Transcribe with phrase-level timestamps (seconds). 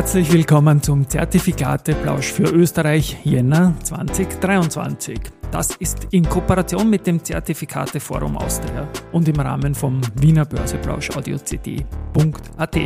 [0.00, 5.20] Herzlich willkommen zum Zertifikateplausch für Österreich Jänner 2023.
[5.50, 12.76] Das ist in Kooperation mit dem Zertifikateforum Austria und im Rahmen vom Wiener Börseplausch audiocd.at.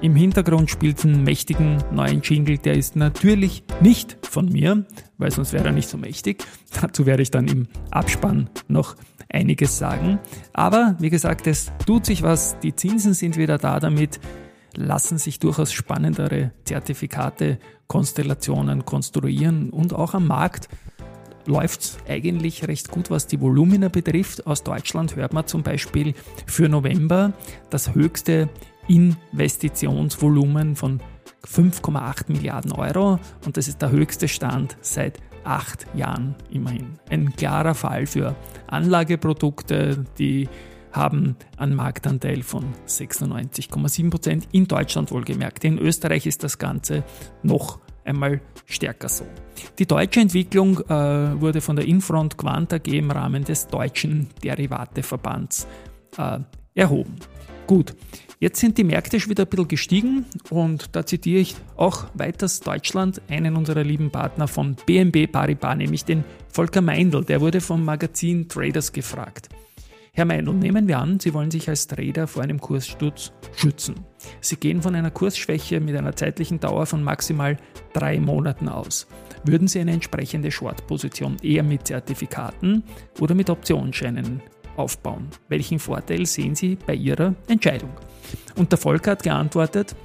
[0.00, 4.86] Im Hintergrund spielt ein mächtigen neuen Jingle, der ist natürlich nicht von mir,
[5.18, 6.46] weil sonst wäre er nicht so mächtig.
[6.80, 8.96] Dazu werde ich dann im Abspann noch
[9.28, 10.18] einiges sagen.
[10.54, 14.18] Aber wie gesagt, es tut sich was, die Zinsen sind wieder da damit
[14.76, 20.68] lassen sich durchaus spannendere Zertifikate, Konstellationen konstruieren und auch am Markt
[21.46, 24.46] läuft es eigentlich recht gut, was die Volumina betrifft.
[24.46, 26.14] Aus Deutschland hört man zum Beispiel
[26.46, 27.32] für November
[27.70, 28.48] das höchste
[28.88, 31.00] Investitionsvolumen von
[31.46, 36.98] 5,8 Milliarden Euro und das ist der höchste Stand seit acht Jahren immerhin.
[37.10, 38.34] Ein klarer Fall für
[38.66, 40.48] Anlageprodukte, die
[40.94, 44.48] haben einen Marktanteil von 96,7 Prozent.
[44.52, 45.64] In Deutschland wohlgemerkt.
[45.64, 47.04] In Österreich ist das Ganze
[47.42, 49.24] noch einmal stärker so.
[49.78, 55.66] Die deutsche Entwicklung äh, wurde von der Infront Quant AG im Rahmen des deutschen Derivateverbands
[56.18, 56.38] äh,
[56.74, 57.16] erhoben.
[57.66, 57.94] Gut,
[58.40, 62.60] jetzt sind die Märkte schon wieder ein bisschen gestiegen und da zitiere ich auch weiters
[62.60, 67.24] Deutschland, einen unserer lieben Partner von BNB Paribas, nämlich den Volker Meindl.
[67.24, 69.48] Der wurde vom Magazin Traders gefragt.
[70.16, 73.96] Herr Meindl, nehmen wir an, Sie wollen sich als Trader vor einem Kurssturz schützen.
[74.40, 77.56] Sie gehen von einer Kursschwäche mit einer zeitlichen Dauer von maximal
[77.94, 79.08] drei Monaten aus.
[79.42, 82.84] Würden Sie eine entsprechende Short-Position eher mit Zertifikaten
[83.18, 84.40] oder mit Optionsscheinen
[84.76, 85.30] aufbauen?
[85.48, 87.90] Welchen Vorteil sehen Sie bei Ihrer Entscheidung?
[88.54, 89.96] Und der Volker hat geantwortet,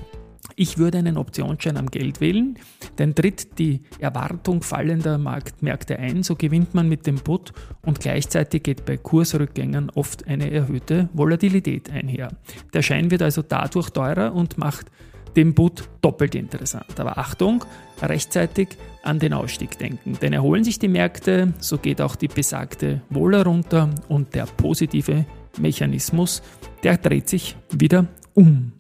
[0.56, 2.58] ich würde einen Optionsschein am Geld wählen,
[2.98, 7.54] denn tritt die Erwartung fallender Marktmärkte ein, so gewinnt man mit dem Put
[7.86, 12.30] und gleichzeitig geht bei Kursrückgängen oft eine erhöhte Volatilität einher.
[12.74, 14.88] Der Schein wird also dadurch teurer und macht
[15.36, 17.00] den Put doppelt interessant.
[17.00, 17.64] Aber Achtung,
[18.02, 18.70] rechtzeitig
[19.04, 23.44] an den Ausstieg denken, denn erholen sich die Märkte, so geht auch die besagte Wohler
[23.46, 25.26] runter und der positive
[25.58, 26.42] Mechanismus,
[26.84, 28.74] der dreht sich wieder um.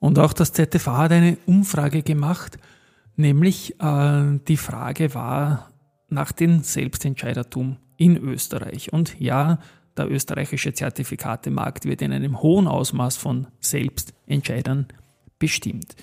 [0.00, 2.58] Und auch das ZTV hat eine Umfrage gemacht,
[3.16, 5.70] nämlich äh, die Frage war
[6.08, 8.92] nach dem Selbstentscheidertum in Österreich.
[8.92, 9.58] Und ja,
[9.96, 14.86] der österreichische Zertifikatemarkt wird in einem hohen Ausmaß von Selbstentscheidern
[15.38, 15.94] bestimmt.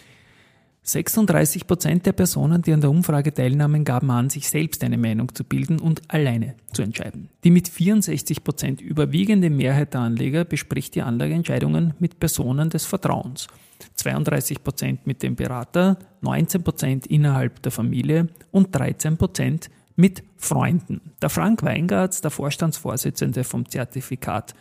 [0.88, 5.36] 36 Prozent der Personen, die an der Umfrage teilnahmen, gaben an, sich selbst eine Meinung
[5.36, 7.28] zu bilden und alleine zu entscheiden.
[7.44, 13.48] Die mit 64 Prozent überwiegende Mehrheit der Anleger bespricht die Anlageentscheidungen mit Personen des Vertrauens.
[13.96, 21.02] 32 Prozent mit dem Berater, 19 Prozent innerhalb der Familie und 13 Prozent mit Freunden.
[21.22, 24.56] Der Frank Weingartz, der Vorstandsvorsitzende vom Zertifikat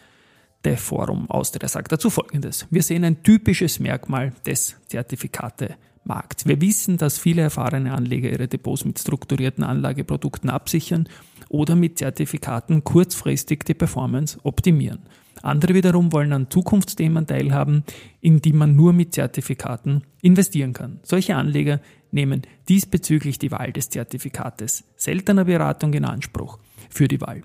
[0.64, 2.66] der Forum Austria, sagt dazu Folgendes.
[2.70, 5.76] Wir sehen ein typisches Merkmal des Zertifikate
[6.06, 6.46] Markt.
[6.46, 11.08] Wir wissen, dass viele erfahrene Anleger ihre Depots mit strukturierten Anlageprodukten absichern
[11.48, 15.00] oder mit Zertifikaten kurzfristig die Performance optimieren.
[15.42, 17.84] Andere wiederum wollen an Zukunftsthemen teilhaben,
[18.20, 20.98] in die man nur mit Zertifikaten investieren kann.
[21.02, 21.80] Solche Anleger
[22.10, 26.58] nehmen diesbezüglich die Wahl des Zertifikates seltener Beratung in Anspruch
[26.90, 27.42] für die Wahl.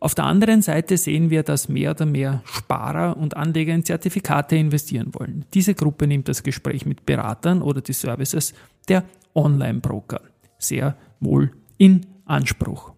[0.00, 4.56] Auf der anderen Seite sehen wir, dass mehr oder mehr Sparer und Anleger in Zertifikate
[4.56, 5.44] investieren wollen.
[5.54, 8.54] Diese Gruppe nimmt das Gespräch mit Beratern oder die Services
[8.88, 9.04] der
[9.34, 10.20] Online-Broker
[10.58, 12.92] sehr wohl in Anspruch.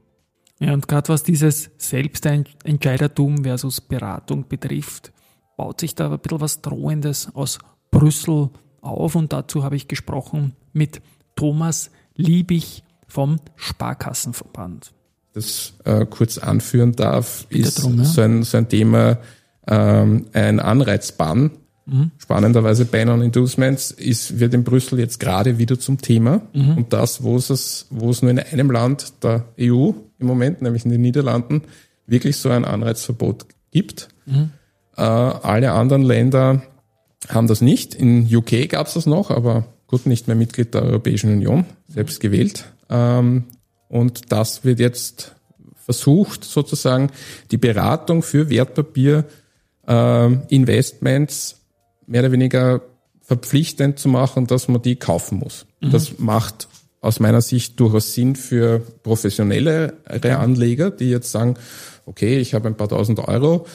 [0.60, 5.12] Ja, und gerade was dieses Selbstentscheidertum versus Beratung betrifft,
[5.56, 7.59] baut sich da ein bisschen was Drohendes aus
[7.91, 8.50] Brüssel
[8.81, 11.00] auf und dazu habe ich gesprochen mit
[11.37, 14.93] Thomas Liebig vom Sparkassenverband
[15.34, 18.05] das äh, kurz anführen darf, ist drum, ja.
[18.05, 19.19] so, ein, so ein Thema,
[19.67, 21.50] ähm, ein Anreizbann.
[21.87, 22.12] Mhm.
[22.17, 26.43] Spannenderweise Ban on Inducements ist, wird in Brüssel jetzt gerade wieder zum Thema.
[26.55, 26.79] Mhm.
[26.79, 30.85] Und das, wo es, wo es nur in einem Land der EU im Moment, nämlich
[30.85, 31.62] in den Niederlanden,
[32.06, 34.09] wirklich so ein Anreizverbot gibt.
[34.26, 34.50] Mhm.
[34.97, 36.62] Äh, alle anderen Länder
[37.29, 37.94] haben das nicht.
[37.94, 42.20] In UK gab es das noch, aber gut, nicht mehr Mitglied der Europäischen Union, selbst
[42.20, 42.67] gewählt.
[42.88, 43.44] Ähm,
[43.89, 45.35] und das wird jetzt
[45.77, 47.11] versucht, sozusagen
[47.51, 49.25] die Beratung für Wertpapier
[49.87, 51.61] äh, Investments
[52.07, 52.81] mehr oder weniger
[53.21, 55.67] verpflichtend zu machen, dass man die kaufen muss.
[55.81, 55.91] Mhm.
[55.91, 56.69] Das macht
[57.01, 59.93] aus meiner Sicht durchaus Sinn für professionellere
[60.39, 61.57] Anleger, die jetzt sagen,
[62.07, 63.67] okay, ich habe ein paar tausend Euro,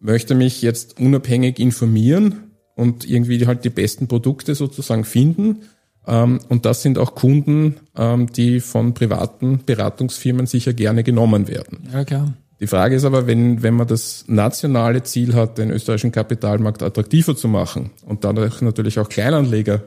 [0.00, 5.62] möchte mich jetzt unabhängig informieren und irgendwie halt die besten Produkte sozusagen finden
[6.04, 11.88] und das sind auch Kunden, ähm, die von privaten Beratungsfirmen sicher gerne genommen werden.
[11.92, 12.32] Ja, klar.
[12.62, 17.34] Die Frage ist aber, wenn, wenn man das nationale Ziel hat, den österreichischen Kapitalmarkt attraktiver
[17.34, 19.82] zu machen und dadurch natürlich auch Kleinanleger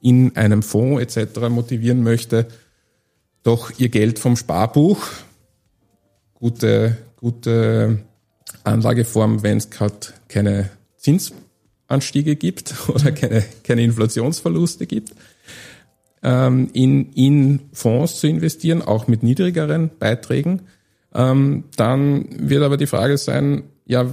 [0.00, 1.48] in einem Fonds etc.
[1.48, 2.46] motivieren möchte,
[3.44, 5.06] doch ihr Geld vom Sparbuch,
[6.34, 8.00] gute, gute
[8.64, 9.94] Anlageform, wenn es gerade
[10.28, 10.70] keine
[11.88, 15.14] Zinsanstiege gibt oder keine, keine Inflationsverluste gibt,
[16.22, 20.62] ähm, in, in Fonds zu investieren, auch mit niedrigeren Beiträgen.
[21.14, 24.06] Ähm, dann wird aber die Frage sein, ja,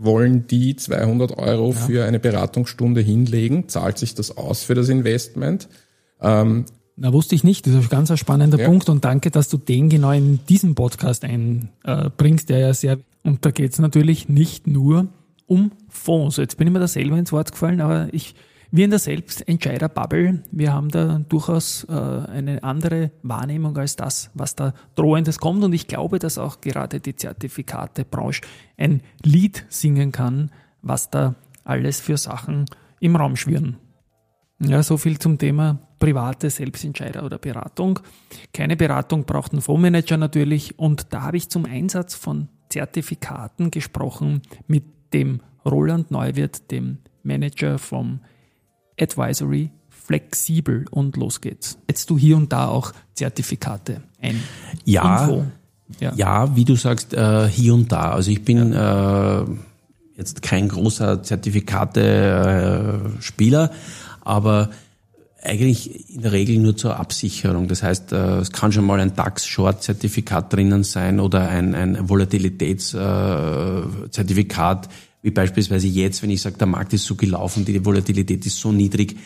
[0.00, 1.74] wollen die 200 Euro ja.
[1.74, 3.68] für eine Beratungsstunde hinlegen?
[3.68, 5.68] Zahlt sich das aus für das Investment?
[6.20, 6.66] Ähm,
[7.00, 7.66] na, wusste ich nicht.
[7.66, 8.66] Das ist ein ganz spannender ja.
[8.66, 13.44] Punkt und danke, dass du den genau in diesen Podcast einbringst, der ja sehr, und
[13.44, 15.08] da geht es natürlich nicht nur
[15.48, 16.36] um Fonds.
[16.36, 18.34] Jetzt bin ich mir da selber ins Wort gefallen, aber ich,
[18.70, 24.54] wir in der Selbstentscheider-Bubble, wir haben da durchaus äh, eine andere Wahrnehmung als das, was
[24.54, 25.64] da drohendes kommt.
[25.64, 28.42] Und ich glaube, dass auch gerade die Zertifikatebranche
[28.76, 30.50] ein Lied singen kann,
[30.82, 31.34] was da
[31.64, 32.66] alles für Sachen
[33.00, 33.78] im Raum schwirren.
[34.60, 38.00] Ja, so viel zum Thema private Selbstentscheider oder Beratung.
[38.52, 44.42] Keine Beratung braucht ein Fondsmanager natürlich und da habe ich zum Einsatz von Zertifikaten gesprochen
[44.66, 48.20] mit dem Roland Neuwirth, dem Manager vom
[49.00, 51.78] Advisory flexibel und los geht's.
[51.88, 54.42] Jetzt du hier und da auch Zertifikate ein.
[54.84, 55.46] Ja, Info.
[56.00, 58.12] ja, ja, wie du sagst, äh, hier und da.
[58.12, 59.42] Also ich bin ja.
[59.42, 59.46] äh,
[60.16, 63.70] jetzt kein großer Zertifikate-Spieler,
[64.22, 64.70] aber
[65.42, 67.68] eigentlich in der Regel nur zur Absicherung.
[67.68, 74.88] Das heißt, äh, es kann schon mal ein DAX-Short-Zertifikat drinnen sein oder ein, ein Volatilitätszertifikat,
[75.22, 78.72] wie beispielsweise jetzt, wenn ich sage, der Markt ist so gelaufen, die Volatilität ist so
[78.72, 79.16] niedrig.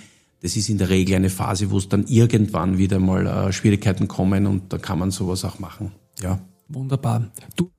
[0.42, 4.08] Das ist in der Regel eine Phase, wo es dann irgendwann wieder mal äh, Schwierigkeiten
[4.08, 5.92] kommen und da kann man sowas auch machen.
[6.20, 6.40] Ja.
[6.68, 7.30] Wunderbar.
[7.56, 7.70] Du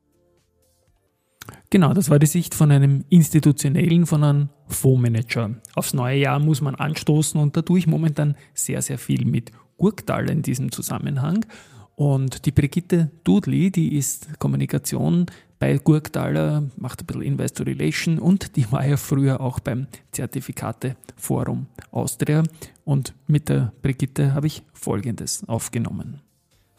[1.73, 5.55] Genau, das war die Sicht von einem institutionellen, von einem Fondsmanager.
[5.73, 9.51] Aufs neue Jahr muss man anstoßen und da tue ich momentan sehr, sehr viel mit
[9.77, 11.47] Gurktal in diesem Zusammenhang.
[11.95, 15.25] Und die Brigitte Dudley, die ist Kommunikation
[15.57, 20.95] bei Gurktaler, macht ein bisschen Investor Relation und die war ja früher auch beim Zertifikate
[21.15, 22.43] Forum Austria.
[22.85, 26.21] Und mit der Brigitte habe ich Folgendes aufgenommen.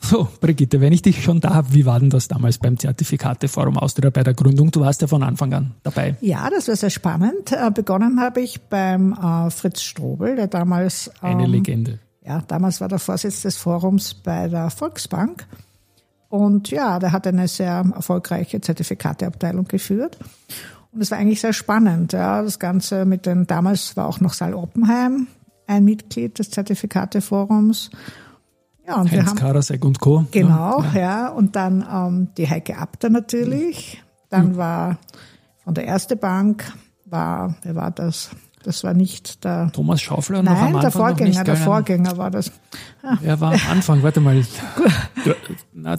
[0.04, 3.78] So, Brigitte, wenn ich dich schon da habe, wie war denn das damals beim Zertifikateforum
[3.78, 4.70] Austria bei der Gründung?
[4.70, 6.16] Du warst ja von Anfang an dabei.
[6.20, 7.52] Ja, das war sehr spannend.
[7.52, 11.10] Äh, begonnen habe ich beim äh, Fritz Strobel, der damals...
[11.22, 12.00] Ähm, Eine Legende.
[12.22, 15.46] Ja, damals war der Vorsitz des Forums bei der Volksbank.
[16.28, 20.18] Und ja, der hat eine sehr erfolgreiche Zertifikateabteilung geführt.
[20.92, 22.12] Und es war eigentlich sehr spannend.
[22.12, 25.28] Ja, das Ganze mit den, damals war auch noch Saal Oppenheim
[25.66, 27.90] ein Mitglied des Zertifikateforums.
[28.86, 30.26] Ja, und Heinz haben, Karasek und Co.
[30.30, 31.00] Genau, ja.
[31.00, 31.28] ja.
[31.28, 34.02] Und dann ähm, die Heike Abter natürlich.
[34.28, 34.56] Dann mhm.
[34.56, 34.98] war
[35.62, 36.72] von der Erste Bank,
[37.06, 38.30] war, wer war das?
[38.62, 42.16] Das war nicht der Thomas Schaufler noch Nein, am Anfang der Vorgänger, nicht, der Vorgänger
[42.16, 42.50] war das.
[43.02, 43.18] Ah.
[43.22, 44.42] Er war am Anfang, warte mal.
[45.74, 45.98] na,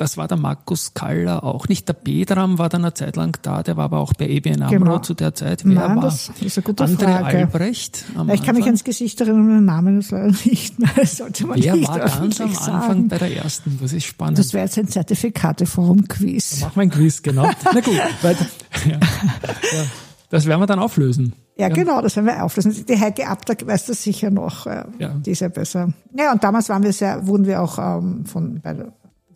[0.00, 1.86] das war der Markus Kaller auch nicht.
[1.86, 4.78] Der Bedram war dann eine Zeit lang da, der war aber auch bei EBN AMRO
[4.78, 4.98] genau.
[5.00, 5.62] zu der Zeit.
[5.66, 6.04] Wer Nein, war?
[6.04, 7.38] das ist eine gute André Frage.
[7.38, 10.88] Albrecht ich kann mich ans Gesicht erinnern, den Namen ist leider nicht mehr.
[10.96, 13.08] Das sollte man Wer nicht war ganz am Anfang sagen.
[13.08, 13.78] bei der ersten?
[13.80, 14.38] Das ist spannend.
[14.38, 16.60] Das wäre jetzt ein Zertifikateforum-Quiz.
[16.62, 17.50] Machen wir ein Quiz, genau.
[17.64, 18.46] Na gut, weiter.
[18.86, 18.92] Ja.
[18.92, 19.84] Ja.
[20.30, 21.34] Das werden wir dann auflösen.
[21.58, 22.86] Ja, ja, genau, das werden wir auflösen.
[22.86, 24.66] Die Heike Abter weiß das sicher noch.
[24.66, 25.08] Äh, ja.
[25.10, 25.92] Die ist ja besser.
[26.16, 28.92] Ja, und damals waren wir sehr, wurden wir auch ähm, von bei der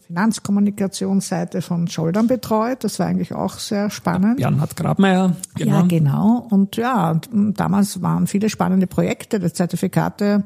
[0.07, 2.85] Finanzkommunikationsseite von Scholdern betreut.
[2.85, 4.37] Das war eigentlich auch sehr spannend.
[4.37, 5.37] Bernhard Grabmeier.
[5.57, 5.73] Genau.
[5.73, 6.47] Ja, genau.
[6.51, 9.41] Und ja, damals waren viele spannende Projekte.
[9.41, 10.45] Der Zertifikate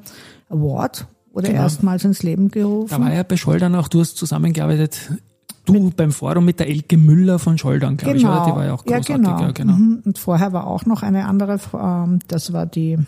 [0.49, 1.62] Award wurde genau.
[1.62, 2.91] erstmals ins Leben gerufen.
[2.91, 5.12] Da war ja bei Scholdern auch, du hast zusammengearbeitet
[5.65, 8.33] Du beim Forum mit der Elke Müller von Scholdern, glaube genau.
[8.33, 8.47] ich, oder?
[8.47, 9.09] Die war ja auch großartig.
[9.11, 9.41] Ja, genau.
[9.43, 9.75] Ja, genau.
[9.75, 10.03] Mhm.
[10.03, 12.99] Und vorher war auch noch eine andere, ähm, das war die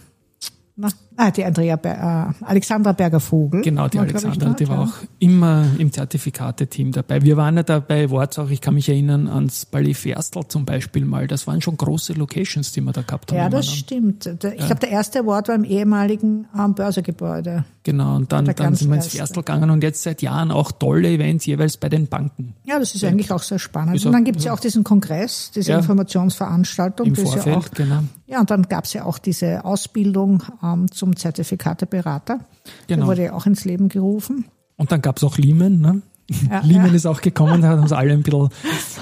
[0.76, 0.88] na,
[1.20, 3.62] ah, die Andrea Ber äh, Alexandra Berger-Vogel.
[3.62, 4.82] Genau, die Alexandra, die war ja.
[4.84, 7.22] auch immer im Zertifikate-Team dabei.
[7.22, 10.64] Wir waren ja da bei Worts auch, ich kann mich erinnern ans Ballet Ferstel zum
[10.64, 11.26] Beispiel mal.
[11.26, 13.38] Das waren schon große Locations, die wir da gehabt haben.
[13.38, 14.26] Ja, das stimmt.
[14.26, 14.66] Ich ja.
[14.66, 17.64] glaube, der erste Award war im ehemaligen ähm, Börsegebäude.
[17.82, 21.08] Genau, und dann, dann sind wir ins Ferstel gegangen und jetzt seit Jahren auch tolle
[21.08, 22.54] Events jeweils bei den Banken.
[22.64, 23.08] Ja, das ist ja.
[23.08, 24.04] eigentlich auch sehr spannend.
[24.04, 27.06] und dann gibt es ja auch diesen Kongress, diese Informationsveranstaltung.
[27.06, 28.00] Im Vorfeld, ja auch, genau.
[28.26, 32.40] Ja, und dann gab es ja auch diese Ausbildung ähm, zum Zertifikateberater.
[32.86, 33.00] Genau.
[33.00, 34.46] Der wurde ja auch ins Leben gerufen.
[34.76, 36.02] Und dann gab es auch Lehman, ne?
[36.48, 36.94] Ja, Lehman ja.
[36.94, 38.48] ist auch gekommen, hat uns alle ein bisschen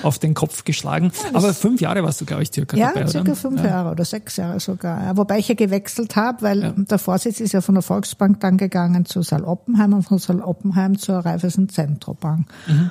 [0.02, 1.12] auf den Kopf geschlagen.
[1.34, 3.36] Aber fünf Jahre warst du, glaube ich, circa ja, dabei, circa oder?
[3.36, 3.68] fünf ja.
[3.68, 5.16] Jahre oder sechs Jahre sogar.
[5.16, 9.04] Wobei ich ja gewechselt habe, weil der Vorsitz ist ja von der Volksbank dann gegangen
[9.04, 12.46] zu Saal Oppenheim und von Saal Oppenheim zur Raiffeisen Zentrobank.
[12.66, 12.90] Mhm.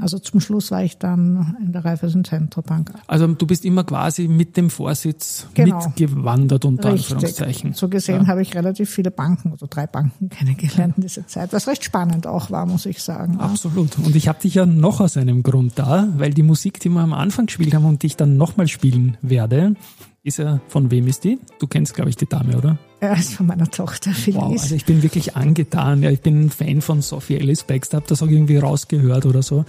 [0.00, 2.92] Also zum Schluss war ich dann in der Raiffeisen Zentrobank.
[3.06, 5.84] Also du bist immer quasi mit dem Vorsitz genau.
[5.84, 7.12] mitgewandert unter Richtig.
[7.12, 7.72] Anführungszeichen.
[7.72, 8.26] So gesehen ja.
[8.28, 12.26] habe ich relativ viele Banken, also drei Banken kennengelernt in dieser Zeit, was recht spannend
[12.26, 13.38] auch war, muss ich sagen.
[13.38, 13.98] Absolut.
[13.98, 17.00] Und ich habe dich ja noch aus einem Grund da, weil die Musik, die wir
[17.00, 19.74] am Anfang gespielt haben und die ich dann nochmal spielen werde,
[20.22, 21.38] ist ja, von wem ist die?
[21.58, 22.78] Du kennst, glaube ich, die Dame, oder?
[23.00, 24.40] Ja, ist von meiner Tochter Felice.
[24.40, 26.02] Wow, also ich bin wirklich angetan.
[26.02, 29.42] Ja, ich bin ein Fan von Sophie Ellis Baxter, habe das auch irgendwie rausgehört oder
[29.42, 29.64] so.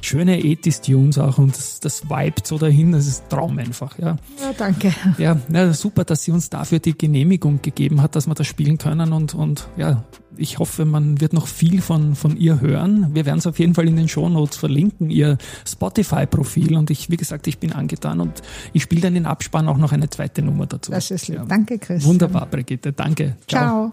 [0.00, 4.16] Schöne 80 Tunes auch und das, das vibet so dahin, das ist Traum einfach, ja.
[4.40, 4.94] Ja, danke.
[5.18, 8.78] Ja, ja, super, dass sie uns dafür die Genehmigung gegeben hat, dass wir das spielen
[8.78, 10.04] können und, und ja,
[10.38, 13.14] ich hoffe, man wird noch viel von, von ihr hören.
[13.14, 16.76] Wir werden es auf jeden Fall in den Show Notes verlinken, ihr Spotify-Profil.
[16.76, 19.92] Und ich, wie gesagt, ich bin angetan und ich spiele dann in Abspann auch noch
[19.92, 20.90] eine zweite Nummer dazu.
[20.92, 21.38] Das ist lieb.
[21.38, 21.44] Ja.
[21.44, 22.04] Danke, Chris.
[22.04, 22.92] Wunderbar, Brigitte.
[22.92, 23.36] Danke.
[23.46, 23.92] Ciao.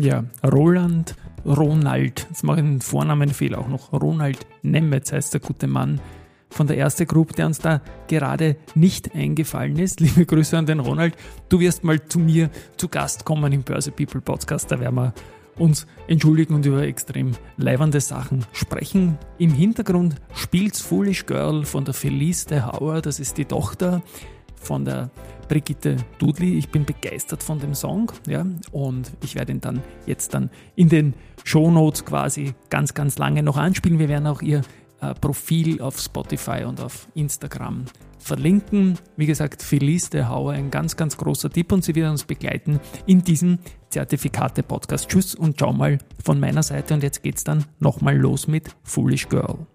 [0.00, 2.26] Ja, Roland Ronald.
[2.28, 3.92] Jetzt mache ich einen Vornamenfehler auch noch.
[3.92, 6.00] Ronald Nemetz heißt der gute Mann
[6.50, 10.00] von der erste Group, der uns da gerade nicht eingefallen ist.
[10.00, 11.14] Liebe Grüße an den Ronald.
[11.48, 14.70] Du wirst mal zu mir zu Gast kommen im Börse People Podcast.
[14.70, 15.14] Da werden wir
[15.58, 19.18] uns entschuldigen und über extrem leibernde Sachen sprechen.
[19.38, 23.00] Im Hintergrund spielt's Foolish Girl von der Felice de Hauer.
[23.00, 24.02] Das ist die Tochter
[24.56, 25.10] von der
[25.48, 26.58] Brigitte Dudley.
[26.58, 30.88] Ich bin begeistert von dem Song, ja, und ich werde ihn dann jetzt dann in
[30.88, 33.98] den Show Notes quasi ganz, ganz lange noch anspielen.
[33.98, 34.62] Wir werden auch ihr
[35.00, 37.84] äh, Profil auf Spotify und auf Instagram
[38.18, 38.98] verlinken.
[39.16, 42.80] Wie gesagt, Felice de Hauer, ein ganz, ganz großer Tipp und sie wird uns begleiten
[43.06, 43.58] in diesem
[43.90, 45.08] Zertifikate-Podcast.
[45.08, 49.28] Tschüss und ciao mal von meiner Seite und jetzt geht's dann nochmal los mit Foolish
[49.28, 49.66] Girl.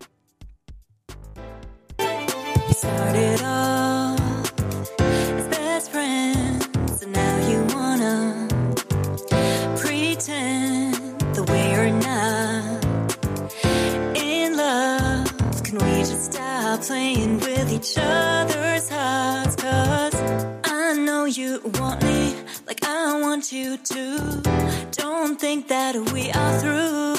[16.81, 19.55] Playing with each other's hearts.
[19.55, 20.15] Cause
[20.63, 22.35] I know you want me
[22.65, 24.41] like I want you to.
[24.91, 27.11] Don't think that we are through.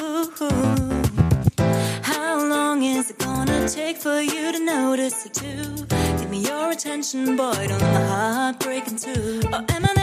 [2.02, 5.86] How long is it gonna take for you to notice it too?
[6.18, 9.42] Give me your attention, boy, don't let my heart break in two.
[9.52, 10.01] Or am I?